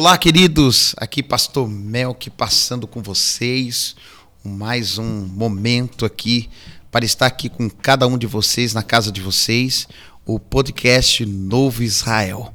[0.00, 0.94] Olá, queridos.
[0.96, 3.94] Aqui Pastor Melk passando com vocês
[4.42, 6.48] mais um momento aqui
[6.90, 9.86] para estar aqui com cada um de vocês na casa de vocês,
[10.24, 12.50] o podcast Novo Israel.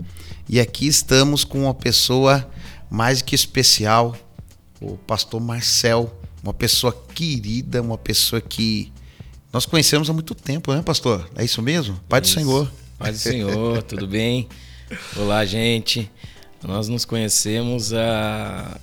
[0.49, 2.49] E aqui estamos com uma pessoa
[2.89, 4.17] mais que especial,
[4.81, 8.91] o pastor Marcel, uma pessoa querida, uma pessoa que
[9.53, 11.29] nós conhecemos há muito tempo, né, pastor?
[11.35, 11.99] É isso mesmo?
[12.09, 12.31] Pai isso.
[12.31, 12.71] do Senhor.
[12.97, 14.49] Pai do Senhor, tudo bem?
[15.15, 16.11] Olá, gente.
[16.67, 18.79] Nós nos conhecemos há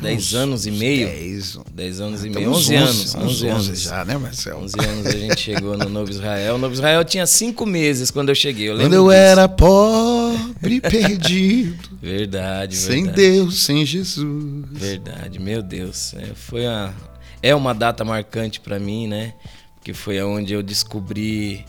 [0.00, 1.06] 10 anos e meio.
[1.06, 2.50] 10, 10 anos e meio.
[2.52, 3.14] 11 anos.
[3.14, 4.62] 11 anos já, né, Marcelo?
[4.62, 6.54] 11 anos a gente chegou no Novo Israel.
[6.54, 8.70] O Novo Israel tinha 5 meses quando eu cheguei.
[8.70, 9.12] Eu quando eu disso.
[9.12, 11.98] era pobre, perdido.
[12.00, 12.76] verdade, verdade.
[12.76, 14.64] Sem Deus, sem Jesus.
[14.72, 16.14] Verdade, meu Deus.
[16.14, 16.94] É, foi a,
[17.42, 19.34] é uma data marcante para mim, né?
[19.74, 21.64] Porque foi onde eu descobri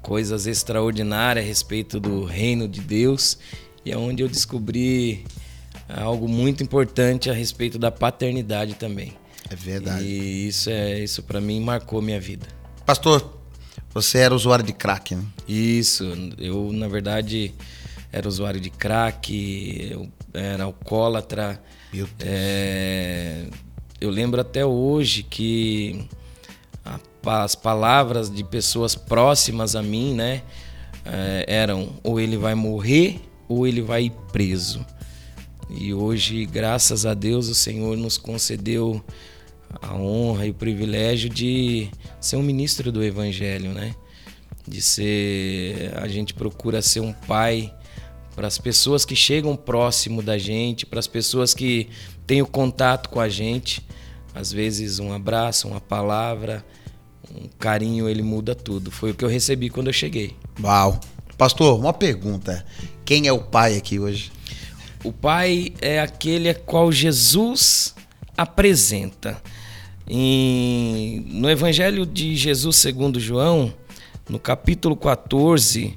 [0.00, 3.38] coisas extraordinárias a respeito do reino de Deus
[3.84, 5.24] e é onde eu descobri
[5.88, 9.12] algo muito importante a respeito da paternidade também.
[9.50, 10.04] É verdade.
[10.04, 12.46] E isso é isso para mim marcou minha vida.
[12.86, 13.38] Pastor,
[13.92, 15.24] você era usuário de crack, né?
[15.46, 16.04] Isso,
[16.38, 17.54] eu na verdade
[18.10, 21.62] era usuário de crack, eu era alcoólatra.
[21.92, 22.30] Meu Deus.
[22.30, 23.46] É,
[24.00, 26.06] eu lembro até hoje que
[26.84, 26.98] a,
[27.42, 30.42] as palavras de pessoas próximas a mim, né,
[31.04, 34.84] é, eram ou ele vai morrer ou ele vai preso.
[35.70, 39.02] E hoje, graças a Deus, o Senhor nos concedeu
[39.80, 41.88] a honra e o privilégio de
[42.20, 43.94] ser um ministro do Evangelho, né?
[44.66, 45.92] De ser.
[45.96, 47.72] A gente procura ser um pai
[48.34, 51.88] para as pessoas que chegam próximo da gente, para as pessoas que
[52.26, 53.86] têm o contato com a gente.
[54.34, 56.64] Às vezes, um abraço, uma palavra,
[57.34, 58.90] um carinho, ele muda tudo.
[58.90, 60.36] Foi o que eu recebi quando eu cheguei.
[60.62, 60.98] Uau!
[61.36, 62.64] Pastor, uma pergunta.
[63.04, 64.30] Quem é o pai aqui hoje?
[65.04, 67.94] O pai é aquele a qual Jesus
[68.36, 69.42] apresenta.
[70.06, 73.72] Em, no Evangelho de Jesus segundo João,
[74.28, 75.96] no capítulo 14,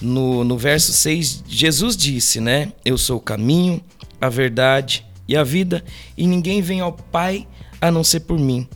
[0.00, 2.72] no, no verso 6, Jesus disse, né?
[2.84, 3.82] Eu sou o caminho,
[4.20, 5.84] a verdade e a vida,
[6.16, 7.46] e ninguém vem ao Pai
[7.80, 8.66] a não ser por mim.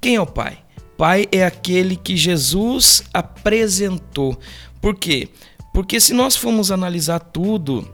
[0.00, 0.58] Quem é o Pai?
[0.96, 4.38] Pai é aquele que Jesus apresentou.
[4.80, 5.28] Por quê?
[5.72, 7.86] Porque se nós formos analisar tudo,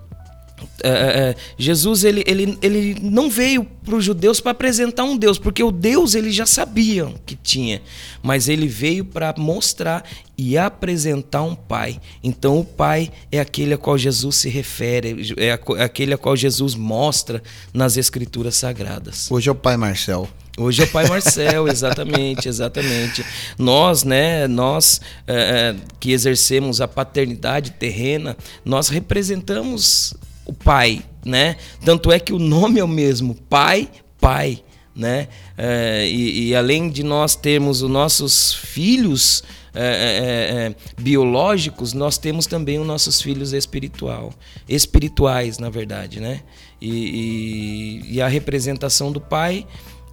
[0.83, 5.39] é, é Jesus ele, ele, ele não veio para os judeus para apresentar um Deus,
[5.39, 7.81] porque o Deus eles já sabiam que tinha,
[8.23, 10.05] mas ele veio para mostrar
[10.37, 12.01] e apresentar um Pai.
[12.23, 15.53] Então o Pai é aquele a qual Jesus se refere, é
[15.83, 19.31] aquele a qual Jesus mostra nas Escrituras Sagradas.
[19.31, 20.29] Hoje é o Pai Marcel.
[20.59, 23.25] Hoje é o Pai Marcel, exatamente, exatamente.
[23.59, 28.35] Nós, né, nós é, que exercemos a paternidade terrena,
[28.65, 30.15] nós representamos
[30.47, 31.57] o Pai, né?
[31.85, 33.89] Tanto é que o nome é o mesmo, Pai,
[34.21, 34.63] Pai,
[34.95, 35.29] né?
[35.59, 39.43] É, e, e, além de nós termos os nossos filhos
[39.75, 44.33] é, biológicos, nós temos também os nossos filhos espiritual,
[44.67, 46.41] espirituais, na verdade, né?
[46.81, 49.67] e, e, e a representação do Pai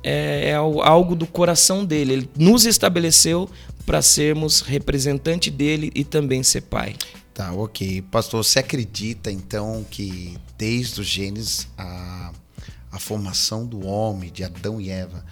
[0.03, 2.13] é, é algo do coração dele.
[2.13, 3.49] Ele nos estabeleceu
[3.85, 6.95] para sermos representante dele e também ser pai.
[7.33, 8.01] Tá, ok.
[8.03, 12.31] Pastor, você acredita então que desde o Gênesis a,
[12.91, 15.25] a formação do homem, de Adão e Eva,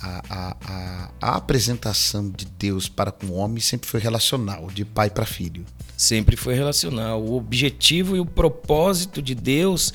[0.00, 4.84] a, a, a, a apresentação de Deus para com o homem sempre foi relacional, de
[4.84, 5.64] pai para filho?
[5.96, 7.22] Sempre foi relacional.
[7.22, 9.92] O objetivo e o propósito de Deus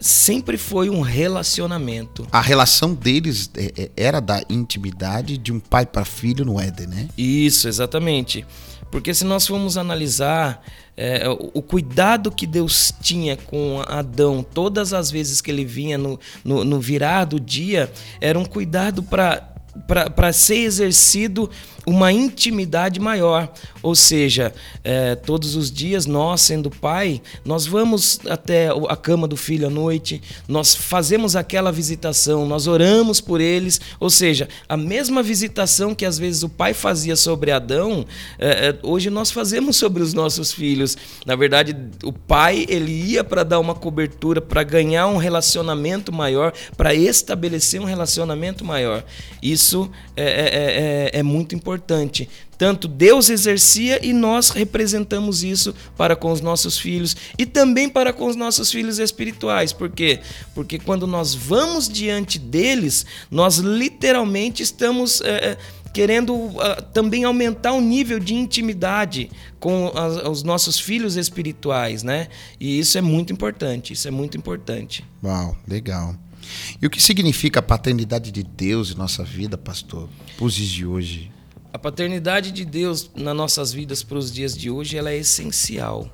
[0.00, 2.26] sempre foi um relacionamento.
[2.30, 6.88] A relação deles é, é, era da intimidade de um pai para filho no Éden,
[6.88, 7.08] né?
[7.16, 8.44] Isso, exatamente.
[8.90, 10.64] Porque se nós formos analisar
[10.96, 16.18] é, o cuidado que Deus tinha com Adão todas as vezes que ele vinha no,
[16.44, 21.48] no, no virar do dia, era um cuidado para ser exercido
[21.88, 23.50] uma intimidade maior.
[23.82, 24.52] Ou seja,
[24.84, 29.70] é, todos os dias nós, sendo pai, nós vamos até a cama do filho à
[29.70, 33.80] noite, nós fazemos aquela visitação, nós oramos por eles.
[33.98, 38.04] Ou seja, a mesma visitação que às vezes o pai fazia sobre Adão,
[38.38, 40.96] é, é hoje nós fazemos sobre os nossos filhos.
[41.24, 41.74] Na verdade,
[42.04, 47.80] o pai ele ia para dar uma cobertura, para ganhar um relacionamento maior, para estabelecer
[47.80, 49.02] um relacionamento maior.
[49.42, 52.28] Isso é, é, é, é muito importante importante.
[52.58, 58.12] Tanto Deus exercia e nós representamos isso para com os nossos filhos e também para
[58.12, 59.72] com os nossos filhos espirituais.
[59.72, 60.20] Por quê?
[60.54, 65.56] Porque quando nós vamos diante deles, nós literalmente estamos é,
[65.94, 69.92] querendo uh, também aumentar o nível de intimidade com
[70.28, 72.28] os nossos filhos espirituais, né?
[72.58, 75.04] E isso é muito importante, isso é muito importante.
[75.22, 76.14] Uau, legal.
[76.80, 80.68] E o que significa a paternidade de Deus em nossa vida, pastor, para os dias
[80.68, 81.37] de hoje?
[81.70, 86.10] A paternidade de Deus nas nossas vidas para os dias de hoje ela é essencial.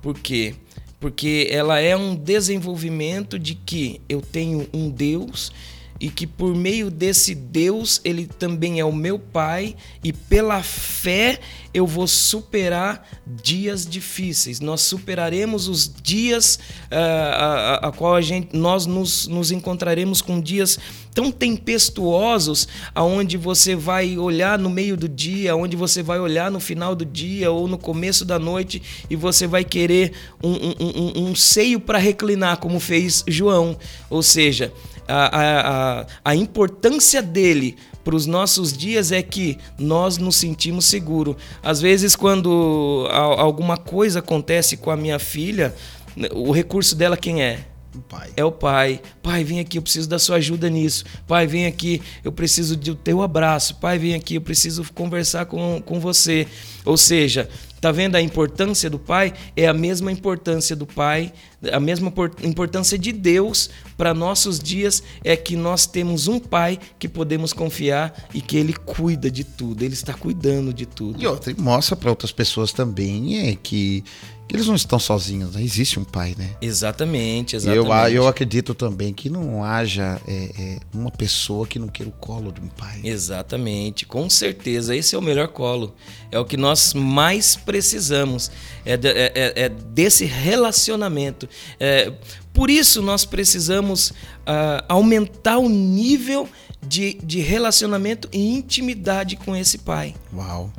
[0.00, 0.54] Por quê?
[0.98, 5.52] Porque ela é um desenvolvimento de que eu tenho um Deus
[6.00, 11.38] e que por meio desse Deus ele também é o meu Pai e pela fé
[11.72, 14.60] eu vou superar dias difíceis.
[14.60, 16.58] Nós superaremos os dias
[16.90, 17.44] uh, a,
[17.84, 20.78] a, a, qual a gente, nós nos, nos encontraremos com dias
[21.12, 26.60] tão tempestuosos, aonde você vai olhar no meio do dia, onde você vai olhar no
[26.60, 31.28] final do dia ou no começo da noite e você vai querer um, um, um,
[31.28, 33.78] um seio para reclinar, como fez João.
[34.10, 34.72] Ou seja,
[35.08, 41.36] a, a, a importância dele para os nossos dias é que nós nos sentimos seguros.
[41.62, 45.74] Às vezes, quando alguma coisa acontece com a minha filha,
[46.32, 47.64] o recurso dela quem é?
[47.96, 48.30] O pai.
[48.36, 49.00] É o pai.
[49.22, 51.04] Pai, vem aqui, eu preciso da sua ajuda nisso.
[51.26, 53.76] Pai, vem aqui, eu preciso do teu abraço.
[53.76, 56.46] Pai, vem aqui, eu preciso conversar com, com você.
[56.84, 57.48] Ou seja,
[57.80, 59.34] Tá vendo a importância do pai?
[59.54, 61.32] É a mesma importância do pai,
[61.70, 62.12] a mesma
[62.42, 68.28] importância de Deus para nossos dias é que nós temos um pai que podemos confiar
[68.32, 71.22] e que ele cuida de tudo, ele está cuidando de tudo.
[71.22, 74.02] E outra, mostra para outras pessoas também é que
[74.48, 75.62] eles não estão sozinhos, né?
[75.62, 76.50] existe um pai, né?
[76.60, 78.14] Exatamente, exatamente.
[78.14, 82.12] Eu, eu acredito também que não haja é, é, uma pessoa que não queira o
[82.12, 83.00] colo de um pai.
[83.02, 84.94] Exatamente, com certeza.
[84.94, 85.94] Esse é o melhor colo.
[86.30, 88.50] É o que nós mais precisamos.
[88.84, 91.48] É, de, é, é, é desse relacionamento.
[91.80, 92.12] É,
[92.54, 96.48] por isso nós precisamos uh, aumentar o nível
[96.86, 100.14] de, de relacionamento e intimidade com esse pai.
[100.32, 100.72] Uau!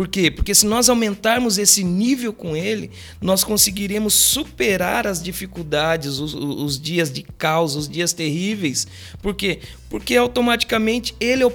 [0.00, 0.30] Por quê?
[0.30, 6.80] Porque se nós aumentarmos esse nível com ele, nós conseguiremos superar as dificuldades, os, os
[6.80, 8.86] dias de caos, os dias terríveis.
[9.20, 9.58] Por quê?
[9.90, 11.52] Porque automaticamente ele é, o,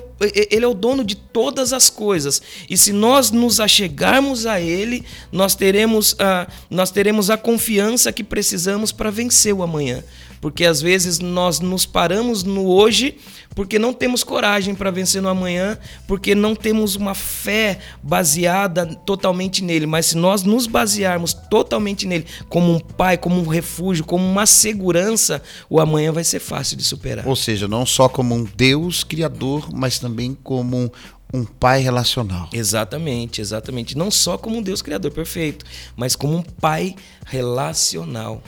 [0.52, 2.40] ele é o dono de todas as coisas.
[2.70, 8.24] E se nós nos achegarmos a ele, nós teremos a, nós teremos a confiança que
[8.24, 10.04] precisamos para vencer o amanhã.
[10.42, 13.18] Porque às vezes nós nos paramos no hoje
[13.56, 19.64] porque não temos coragem para vencer no amanhã, porque não temos uma fé baseada totalmente
[19.64, 19.86] nele.
[19.86, 24.46] Mas se nós nos basearmos totalmente nele, como um pai, como um refúgio, como uma
[24.46, 27.26] segurança, o amanhã vai ser fácil de superar.
[27.26, 30.92] Ou seja, não só como um Deus criador, mas também como
[31.36, 32.50] um pai relacional.
[32.54, 33.98] Exatamente, exatamente.
[33.98, 35.66] Não só como um Deus criador perfeito,
[35.96, 36.96] mas como um pai
[37.26, 38.42] relacional.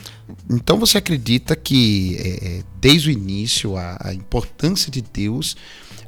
[0.50, 5.56] Então você acredita que é, é, desde o início a, a, importância de Deus,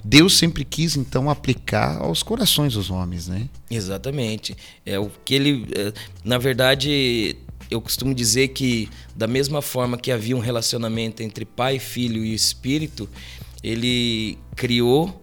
[0.04, 3.48] Deus sempre quis então aplicar aos corações dos homens, né?
[3.70, 4.56] Exatamente.
[4.84, 5.92] É o que ele, é,
[6.24, 7.36] na verdade,
[7.70, 12.34] eu costumo dizer que da mesma forma que havia um relacionamento entre pai, filho e
[12.34, 13.08] espírito,
[13.62, 15.19] ele criou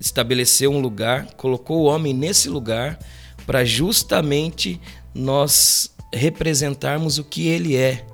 [0.00, 2.98] estabeleceu um lugar, colocou o homem nesse lugar
[3.46, 4.80] para justamente
[5.14, 8.06] nós representarmos o que ele é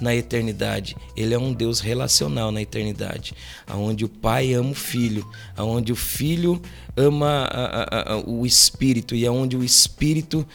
[0.00, 0.96] na eternidade.
[1.16, 3.34] Ele é um Deus relacional na eternidade,
[3.66, 6.60] aonde o Pai ama o Filho, aonde o Filho
[6.96, 10.46] ama a, a, a, o Espírito e aonde o Espírito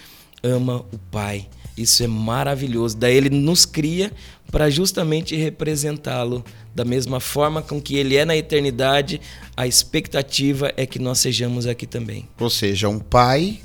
[0.44, 1.48] ama o Pai.
[1.78, 2.96] Isso é maravilhoso.
[2.98, 4.12] Daí ele nos cria
[4.52, 6.44] para justamente representá-lo
[6.74, 9.20] da mesma forma com que ele é na eternidade.
[9.56, 12.28] A expectativa é que nós sejamos aqui também.
[12.40, 13.60] Ou seja, um pai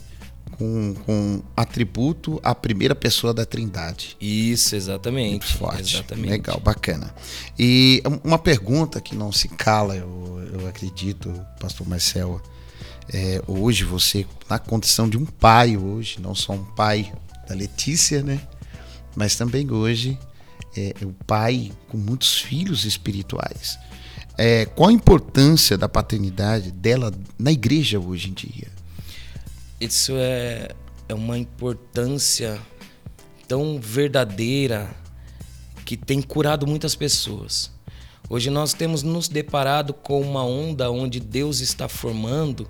[0.60, 4.16] com, com atributo a primeira pessoa da Trindade.
[4.20, 5.30] Isso, exatamente.
[5.30, 5.94] Muito forte.
[5.96, 6.30] Exatamente.
[6.30, 7.14] Legal, bacana.
[7.58, 12.42] E uma pergunta que não se cala, eu, eu acredito, Pastor Marcelo.
[13.12, 17.10] É, hoje você, na condição de um pai hoje, não só um pai
[17.50, 18.40] da Letícia, né?
[19.16, 20.16] Mas também hoje
[20.76, 23.76] é, é o pai com muitos filhos espirituais.
[24.38, 28.68] É, qual a importância da paternidade dela na igreja hoje em dia?
[29.80, 30.70] Isso é,
[31.08, 32.58] é uma importância
[33.48, 34.88] tão verdadeira
[35.84, 37.72] que tem curado muitas pessoas.
[38.28, 42.68] Hoje nós temos nos deparado com uma onda onde Deus está formando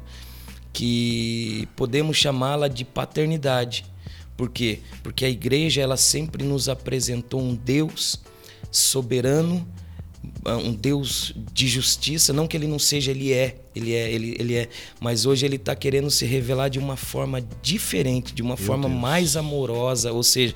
[0.73, 3.85] que podemos chamá-la de paternidade.
[4.41, 4.79] Por quê?
[5.03, 8.23] Porque a igreja ela sempre nos apresentou um Deus
[8.71, 9.69] soberano,
[10.47, 14.37] ah, um Deus de justiça, não que ele não seja, ele é, ele é, ele,
[14.39, 18.57] ele é, mas hoje ele está querendo se revelar de uma forma diferente, de uma
[18.57, 18.99] Meu forma Deus.
[18.99, 20.55] mais amorosa, ou seja,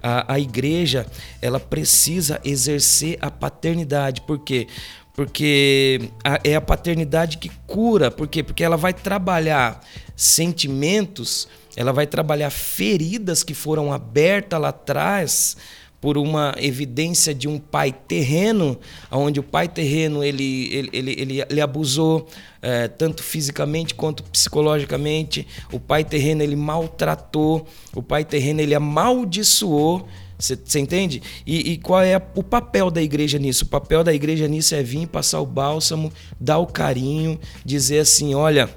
[0.00, 1.04] a, a igreja
[1.42, 4.68] ela precisa exercer a paternidade, por quê?
[5.16, 8.10] porque a, é a paternidade que cura.
[8.10, 8.42] Por quê?
[8.42, 9.80] Porque ela vai trabalhar
[10.14, 15.56] sentimentos, ela vai trabalhar feridas que foram abertas lá atrás
[16.00, 18.78] por uma evidência de um pai terreno,
[19.10, 22.28] onde o pai terreno ele, ele, ele, ele, ele abusou
[22.62, 25.46] é, tanto fisicamente quanto psicologicamente.
[25.72, 30.06] O pai terreno ele maltratou, o pai terreno ele amaldiçoou.
[30.38, 31.22] Você entende?
[31.46, 33.64] E, e, qual é o papel da igreja nisso?
[33.64, 38.34] O papel da igreja nisso é vir, passar o bálsamo, dar o carinho, dizer assim:
[38.34, 38.68] olha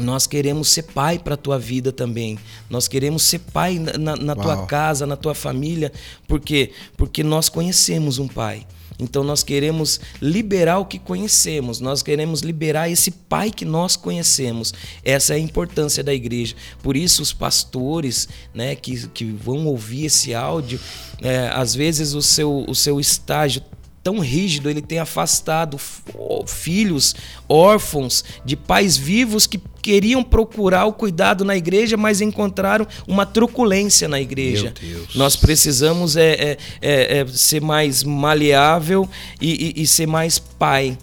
[0.00, 2.38] nós queremos ser pai para a tua vida também.
[2.68, 5.92] Nós queremos ser pai na, na tua casa, na tua família.
[6.26, 6.72] Por quê?
[6.96, 8.66] Porque nós conhecemos um pai.
[9.02, 14.74] Então nós queremos liberar o que conhecemos, nós queremos liberar esse pai que nós conhecemos.
[15.04, 16.54] Essa é a importância da igreja.
[16.82, 20.78] Por isso os pastores, né, que, que vão ouvir esse áudio,
[21.22, 23.62] é, às vezes o seu, o seu estágio
[24.02, 25.78] tão rígido, ele tem afastado
[26.46, 27.14] filhos
[27.48, 34.08] órfãos de pais vivos que queriam procurar o cuidado na igreja, mas encontraram uma truculência
[34.08, 34.74] na igreja.
[35.14, 39.08] Nós precisamos é, é, é, é, ser mais maleável
[39.40, 40.96] e, e, e ser mais pai.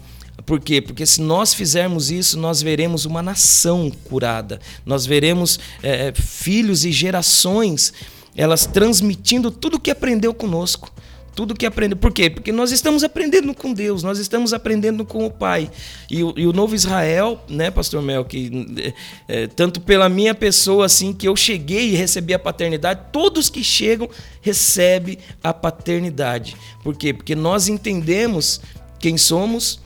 [0.44, 0.80] Por quê?
[0.80, 4.60] Porque se nós fizermos isso, nós veremos uma nação curada.
[4.84, 7.92] Nós veremos é, filhos e gerações
[8.34, 10.92] elas transmitindo tudo o que aprendeu conosco
[11.38, 11.94] tudo que aprende.
[11.94, 12.28] Por quê?
[12.28, 15.70] Porque nós estamos aprendendo com Deus, nós estamos aprendendo com o Pai.
[16.10, 18.92] E o, e o novo Israel, né, Pastor Mel, que
[19.28, 23.62] é, tanto pela minha pessoa, assim, que eu cheguei e recebi a paternidade, todos que
[23.62, 24.10] chegam
[24.42, 26.56] recebem a paternidade.
[26.82, 27.14] Por quê?
[27.14, 28.60] Porque nós entendemos
[28.98, 29.78] quem somos,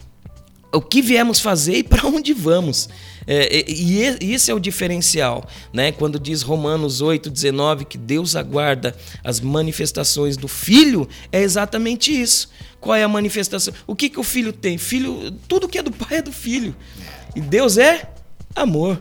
[0.72, 2.88] o que viemos fazer e para onde vamos.
[3.26, 5.92] É, e, e esse é o diferencial, né?
[5.92, 12.48] Quando diz Romanos 8, 19 que Deus aguarda as manifestações do Filho, é exatamente isso.
[12.80, 13.72] Qual é a manifestação?
[13.86, 14.76] O que, que o filho tem?
[14.76, 16.74] Filho, tudo que é do pai é do filho.
[17.36, 18.10] E Deus é
[18.56, 19.00] amor.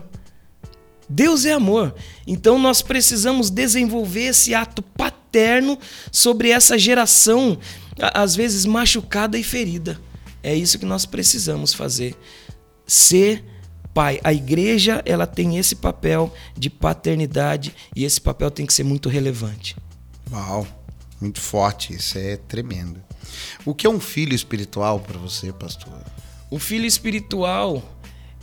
[1.08, 1.92] Deus é amor.
[2.24, 5.76] Então nós precisamos desenvolver esse ato paterno
[6.12, 7.58] sobre essa geração,
[8.00, 10.00] às vezes machucada e ferida.
[10.42, 12.16] É isso que nós precisamos fazer.
[12.86, 13.44] Ser
[13.94, 14.20] pai.
[14.24, 19.08] A igreja, ela tem esse papel de paternidade e esse papel tem que ser muito
[19.08, 19.76] relevante.
[20.30, 20.66] Uau,
[21.20, 23.02] muito forte, isso é tremendo.
[23.64, 25.92] O que é um filho espiritual para você, pastor?
[26.50, 27.82] O filho espiritual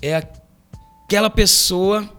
[0.02, 2.10] é aquela pessoa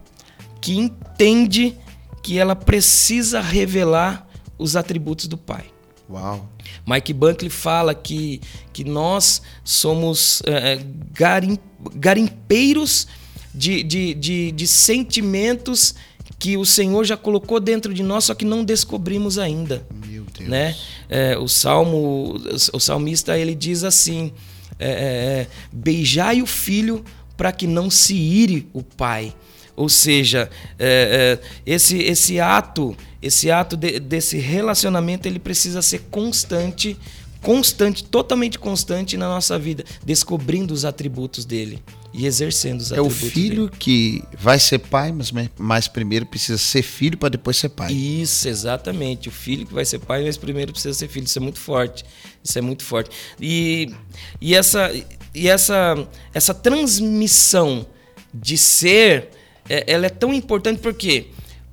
[0.61, 1.77] que entende
[2.21, 5.70] que ela precisa revelar os atributos do pai.
[6.11, 6.49] Uau.
[6.85, 8.41] Mike Bunkley fala que,
[8.73, 10.79] que nós somos é,
[11.13, 11.57] garim,
[11.95, 13.07] garimpeiros
[13.53, 15.95] de, de, de, de sentimentos
[16.37, 19.85] que o Senhor já colocou dentro de nós, só que não descobrimos ainda.
[20.07, 20.49] Meu Deus.
[20.49, 20.75] Né?
[21.07, 22.41] É, o salmo,
[22.73, 24.33] o salmista ele diz assim:
[24.79, 27.05] é, é, beijai o filho
[27.37, 29.33] para que não se ire o pai.
[29.75, 35.99] Ou seja, é, é, esse, esse ato, esse ato de, desse relacionamento, ele precisa ser
[36.11, 36.97] constante,
[37.41, 41.81] constante, totalmente constante na nossa vida, descobrindo os atributos dele
[42.13, 43.23] e exercendo os é atributos.
[43.23, 43.77] É o filho dele.
[43.79, 47.91] que vai ser pai, mas mais primeiro precisa ser filho para depois ser pai.
[47.91, 49.29] Isso, exatamente.
[49.29, 51.25] O filho que vai ser pai, mas primeiro precisa ser filho.
[51.25, 52.03] Isso é muito forte.
[52.43, 53.09] Isso é muito forte.
[53.39, 53.93] E,
[54.39, 54.91] e essa
[55.33, 57.85] e essa essa transmissão
[58.33, 59.29] de ser,
[59.73, 61.27] é, ela é tão importante por quê?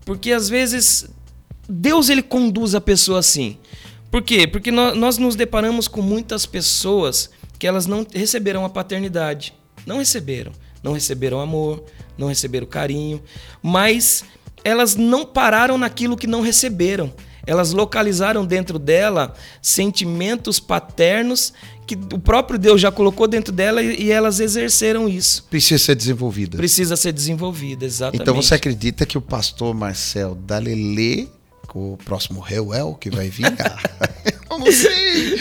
[0.05, 1.09] Porque às vezes
[1.69, 3.59] Deus ele conduz a pessoa assim.
[4.11, 4.47] Por quê?
[4.47, 9.55] Porque nós, nós nos deparamos com muitas pessoas que elas não receberam a paternidade
[9.89, 10.53] não receberam.
[10.83, 11.83] Não receberam amor,
[12.17, 13.21] não receberam carinho,
[13.61, 14.25] mas
[14.63, 17.13] elas não pararam naquilo que não receberam.
[17.47, 21.55] Elas localizaram dentro dela sentimentos paternos
[21.89, 25.45] que o próprio Deus já colocou dentro dela e elas exerceram isso.
[25.45, 26.59] Precisa ser desenvolvida.
[26.59, 28.21] Precisa ser desenvolvida, exatamente.
[28.21, 31.29] Então você acredita que o pastor Marcel Dalelê,
[31.67, 33.47] com o próximo Reuel que vai vir?
[34.51, 35.41] Eu não sei.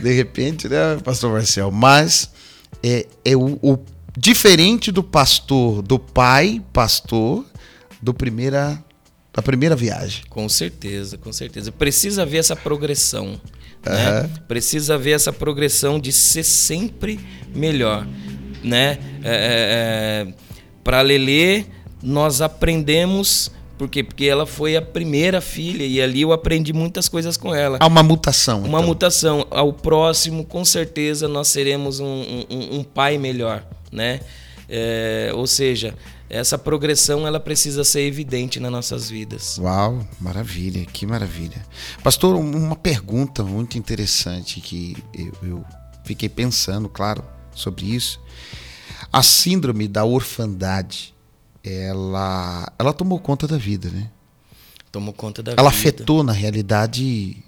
[0.00, 1.70] De repente, né, pastor Marcel?
[1.70, 2.28] Mas
[2.82, 3.78] é, é o, o
[4.18, 7.44] diferente do pastor, do pai pastor,
[8.02, 8.82] do primeira
[9.32, 10.24] da primeira viagem.
[10.28, 11.72] Com certeza, com certeza.
[11.72, 13.40] Precisa ver essa progressão.
[13.84, 14.30] Né?
[14.48, 17.20] Precisa ver essa progressão de ser sempre
[17.54, 18.06] melhor.
[18.62, 18.98] Né?
[19.22, 20.34] É, é, é
[20.82, 21.64] Para Lelê,
[22.02, 24.04] nós aprendemos por quê?
[24.04, 27.78] Porque ela foi a primeira filha e ali eu aprendi muitas coisas com ela.
[27.80, 28.60] Há uma mutação.
[28.60, 28.82] Uma então.
[28.82, 29.46] mutação.
[29.50, 34.20] Ao próximo, com certeza, nós seremos um, um, um pai melhor, né?
[34.68, 35.94] É, ou seja,
[36.34, 39.56] essa progressão ela precisa ser evidente nas nossas vidas.
[39.58, 41.64] Uau, maravilha, que maravilha.
[42.02, 45.64] Pastor, uma pergunta muito interessante que eu, eu
[46.04, 47.24] fiquei pensando, claro,
[47.54, 48.20] sobre isso.
[49.12, 51.14] A síndrome da orfandade,
[51.62, 54.10] ela, ela tomou conta da vida, né?
[54.90, 55.88] Tomou conta da ela vida.
[55.88, 57.44] afetou, na realidade,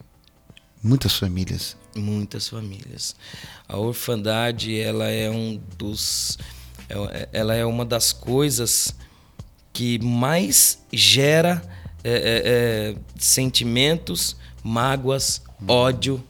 [0.81, 1.77] muitas famílias.
[1.97, 3.17] Muitas famílias.
[3.69, 6.39] A orfandade, ela é um dos...
[6.89, 8.95] é- Ela é uma das coisas
[9.73, 11.63] que mais gera
[12.03, 16.23] é, é, é, sentimentos, mágoas, ódio.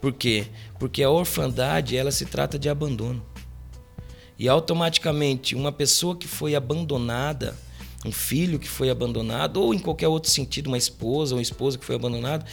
[0.00, 0.46] Por quê?
[0.78, 3.24] Porque a orfandade, ela se trata de abandono.
[4.38, 7.56] E automaticamente, uma pessoa que foi abandonada,
[8.04, 11.78] um filho que foi abandonado, ou em qualquer outro sentido, uma esposa ou um esposo
[11.78, 12.44] que foi abandonado,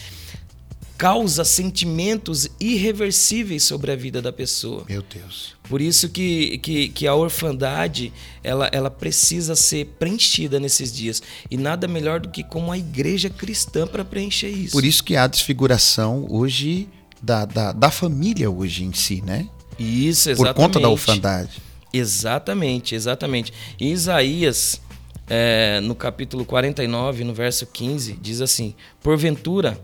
[0.97, 4.83] causa sentimentos irreversíveis sobre a vida da pessoa.
[4.89, 5.55] Meu Deus.
[5.69, 8.11] Por isso que, que, que a orfandade
[8.43, 11.21] ela, ela precisa ser preenchida nesses dias.
[11.51, 14.71] E nada melhor do que como a igreja cristã para preencher isso.
[14.71, 16.89] Por isso que há desfiguração hoje
[17.21, 19.47] da, da, da família hoje em si, né?
[19.77, 20.55] Isso, Por exatamente.
[20.55, 21.61] conta da orfandade.
[21.93, 23.53] Exatamente, exatamente.
[23.79, 24.81] Em Isaías,
[25.29, 29.79] é, no capítulo 49, no verso 15, diz assim: Porventura,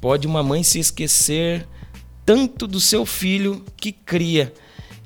[0.00, 1.66] pode uma mãe se esquecer
[2.24, 4.52] tanto do seu filho que cria,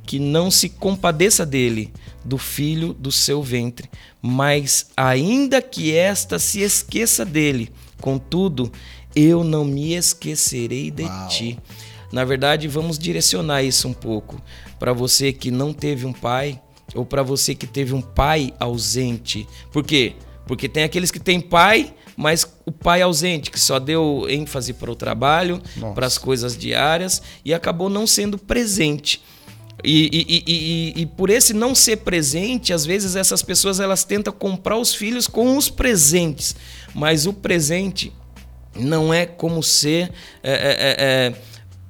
[0.04, 1.92] que não se compadeça dele,
[2.24, 3.88] do filho do seu ventre.
[4.20, 7.70] Mas, ainda que esta se esqueça dele,
[8.00, 8.70] contudo,
[9.14, 11.28] eu não me esquecerei de Uau.
[11.28, 11.58] ti.
[12.12, 14.40] Na verdade, vamos direcionar isso um pouco
[14.78, 16.60] para você que não teve um pai
[16.94, 19.48] ou para você que teve um pai ausente.
[19.72, 20.14] Por quê?
[20.46, 24.90] Porque tem aqueles que têm pai, mas o pai ausente, que só deu ênfase para
[24.90, 25.60] o trabalho,
[25.94, 29.20] para as coisas diárias e acabou não sendo presente.
[29.82, 34.04] E, e- e- e- e por esse não ser presente, às vezes essas pessoas elas
[34.04, 36.54] tentam comprar os filhos com os presentes,
[36.94, 38.12] mas o presente
[38.74, 40.10] não é como ser
[40.42, 41.34] é, é, é, é,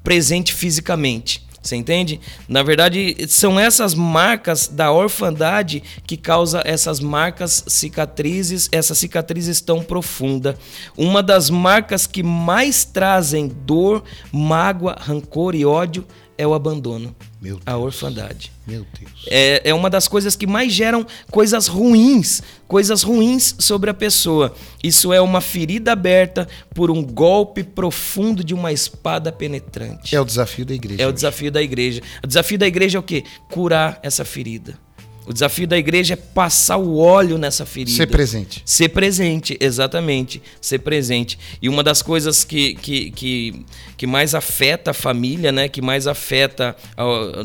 [0.02, 1.43] presente fisicamente.
[1.64, 2.21] Você entende?
[2.47, 9.83] Na verdade, são essas marcas da orfandade que causa essas marcas cicatrizes, essas cicatrizes tão
[9.83, 10.56] profundas.
[10.94, 16.04] Uma das marcas que mais trazem dor, mágoa, rancor e ódio
[16.36, 17.84] é o abandono, Meu a Deus.
[17.84, 18.50] orfandade.
[18.66, 19.12] Meu Deus.
[19.28, 24.54] É, é uma das coisas que mais geram coisas ruins, coisas ruins sobre a pessoa.
[24.82, 30.14] Isso é uma ferida aberta por um golpe profundo de uma espada penetrante.
[30.16, 31.02] É o desafio da igreja.
[31.02, 31.14] É o hoje.
[31.14, 32.02] desafio da igreja.
[32.23, 33.25] O desafio da igreja é o quê?
[33.50, 34.78] Curar essa ferida.
[35.26, 37.97] O desafio da igreja é passar o óleo nessa ferida.
[37.97, 38.63] Ser presente.
[38.65, 40.43] Ser presente, exatamente.
[40.60, 41.39] Ser presente.
[41.63, 43.65] E uma das coisas que, que, que,
[43.97, 45.67] que mais afeta a família, né?
[45.69, 46.76] Que mais afeta,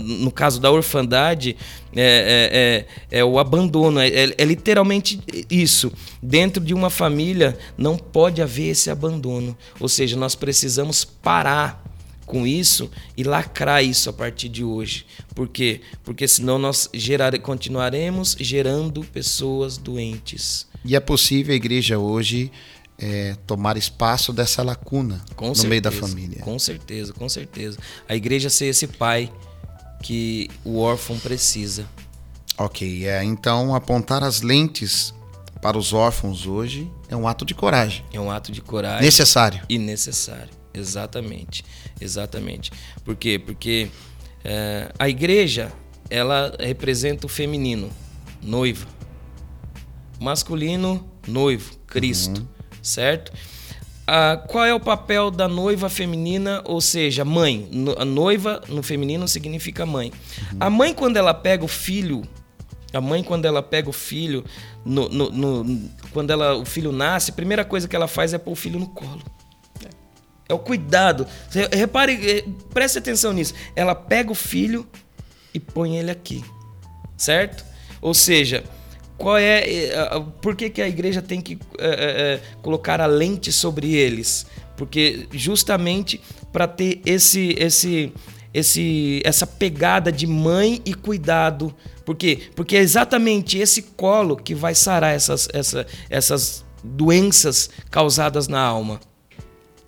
[0.01, 1.55] no caso da orfandade,
[1.95, 3.99] é, é, é, é o abandono.
[4.01, 5.91] É, é- é literalmente isso.
[6.21, 9.57] Dentro de uma família não pode haver esse abandono.
[9.79, 11.88] Ou seja, nós precisamos parar
[12.29, 15.03] com isso e lacrar isso a partir de hoje.
[15.33, 15.81] Por quê?
[16.03, 20.67] Porque senão nós gerar, continuaremos gerando pessoas doentes.
[20.85, 22.51] E é possível a igreja hoje
[22.99, 26.39] é, tomar espaço dessa lacuna Com no certeza, meio da família.
[26.41, 27.79] Com certeza, com certeza.
[28.07, 29.31] A igreja ser esse pai
[30.03, 31.87] que o órfão precisa.
[32.57, 35.13] Ok, é, então apontar as lentes
[35.61, 38.03] para os órfãos hoje é um ato de coragem.
[38.13, 39.01] É um ato de coragem.
[39.05, 39.61] Necessário.
[39.67, 40.49] e necessário.
[40.73, 41.63] Exatamente,
[41.99, 42.71] exatamente.
[43.03, 43.37] Por quê?
[43.39, 43.89] Porque
[44.43, 45.71] é, a igreja
[46.09, 47.89] ela representa o feminino,
[48.41, 48.87] noiva,
[50.19, 52.47] masculino, noivo, Cristo,
[52.81, 53.31] certo?
[54.07, 57.67] Ah, qual é o papel da noiva feminina, ou seja, mãe?
[57.71, 60.11] No- A noiva no feminino significa mãe.
[60.59, 62.23] A mãe quando ela pega o filho,
[62.93, 64.43] a mãe quando ela pega o filho,
[64.83, 68.37] no- no- no- quando ela, o filho nasce, a primeira coisa que ela faz é
[68.37, 69.21] pôr o filho no colo.
[70.47, 71.27] É o cuidado.
[71.71, 73.53] Repare, eh, preste atenção nisso.
[73.75, 74.87] Ela pega o filho
[75.53, 76.43] e põe ele aqui.
[77.15, 77.63] Certo?
[78.01, 78.63] Ou seja,
[79.15, 79.59] qual é.
[79.69, 79.93] eh,
[80.41, 84.47] Por que, que a igreja tem que eh, eh, colocar a lente sobre eles?
[84.75, 86.19] Porque justamente
[86.51, 88.11] para ter esse, esse,
[88.53, 91.73] esse, essa pegada de mãe e cuidado.
[92.05, 92.39] Por quê?
[92.55, 98.99] Porque é exatamente esse colo que vai sarar essas, essa, essas doenças causadas na alma.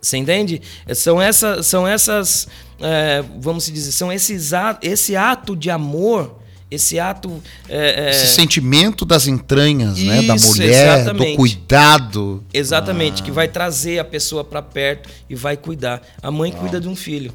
[0.02, 0.62] Você entende?
[0.96, 2.48] São, essa, são essas,
[2.80, 6.40] é, vamos dizer, são esses a- esse ato de amor,
[6.72, 7.42] esse ato.
[7.70, 10.24] é, é, Esse sentimento das entranhas, né?
[10.24, 11.36] Da Isso, mulher, do exatamente.
[11.36, 12.44] cuidado.
[12.54, 13.26] exatamente, Ah.
[13.26, 16.02] que vai trazer a pessoa para perto e vai cuidar.
[16.22, 17.32] A mãe cuida de um filho.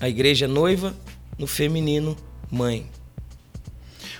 [0.00, 0.94] A igreja é noiva,
[1.38, 2.16] no feminino,
[2.50, 2.86] mãe.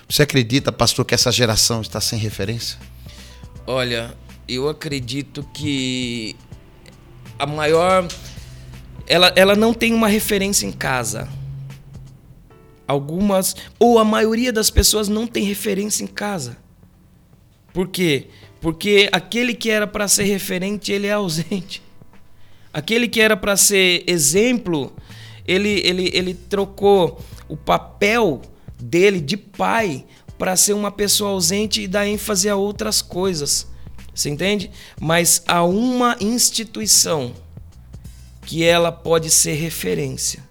[0.07, 2.77] Você acredita, pastor, que essa geração está sem referência?
[3.67, 4.13] Olha,
[4.47, 6.35] eu acredito que
[7.37, 8.07] a maior.
[9.07, 11.29] Ela, ela não tem uma referência em casa.
[12.89, 16.57] algumas ou a maioria das pessoas não tem referência em casa.
[17.71, 18.27] Por quê?
[18.59, 21.83] Porque aquele que era para ser referente, ele é ausente.
[22.73, 24.91] Aquele que era para ser exemplo,
[25.49, 28.41] ele, ele, ele trocou o papel
[28.79, 30.05] dele de pai
[30.37, 33.67] para ser uma pessoa ausente e dar ênfase a outras coisas.
[34.13, 34.69] Você entende?
[35.01, 37.33] Mas há uma instituição
[38.45, 40.47] que ela pode ser referência.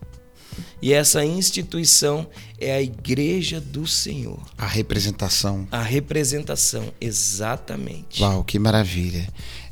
[0.82, 2.26] E essa instituição
[2.60, 4.40] é a Igreja do Senhor.
[4.56, 5.66] A representação.
[5.70, 8.22] A representação, exatamente.
[8.22, 9.28] Uau, que maravilha.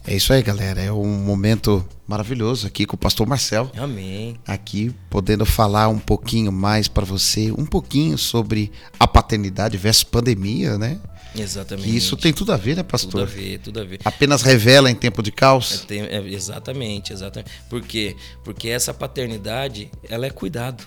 [0.06, 0.80] É isso aí, galera.
[0.80, 3.70] É um momento maravilhoso aqui com o pastor Marcel.
[3.76, 4.36] Amém.
[4.46, 10.78] Aqui podendo falar um pouquinho mais para você, um pouquinho sobre a paternidade versus pandemia,
[10.78, 11.00] né?
[11.34, 11.90] Exatamente.
[11.90, 13.10] E isso tem tudo a ver, né, pastor?
[13.10, 13.98] Tudo a ver, tudo a ver.
[14.04, 15.82] Apenas revela em tempo de caos?
[15.82, 17.50] É, tem, é, exatamente, exatamente.
[17.68, 18.14] Por quê?
[18.44, 20.86] Porque essa paternidade, ela é cuidado.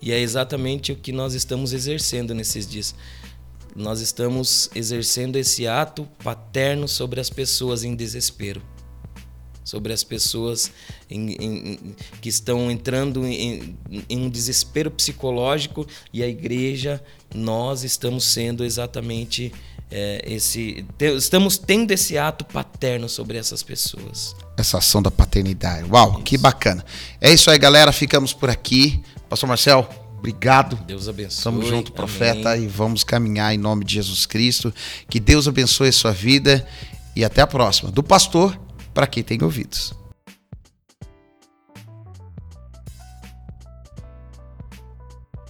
[0.00, 2.94] E é exatamente o que nós estamos exercendo nesses dias.
[3.76, 8.62] Nós estamos exercendo esse ato paterno sobre as pessoas em desespero,
[9.62, 10.72] sobre as pessoas
[11.10, 13.76] em, em, que estão entrando em,
[14.08, 19.52] em um desespero psicológico e a igreja, nós estamos sendo exatamente
[19.90, 20.86] é, esse.
[20.96, 24.34] Te, estamos tendo esse ato paterno sobre essas pessoas.
[24.56, 25.86] Essa ação da paternidade.
[25.90, 26.22] Uau, isso.
[26.22, 26.82] que bacana.
[27.20, 27.92] É isso aí, galera.
[27.92, 29.02] Ficamos por aqui.
[29.28, 29.86] Pastor Marcel,
[30.26, 30.76] obrigado.
[30.86, 31.38] Deus abençoe.
[31.38, 32.64] Estamos junto, profeta, Amém.
[32.64, 34.74] e vamos caminhar em nome de Jesus Cristo.
[35.08, 36.66] Que Deus abençoe a sua vida
[37.14, 37.90] e até a próxima.
[37.90, 38.58] Do pastor
[38.92, 39.94] para quem tem ouvidos.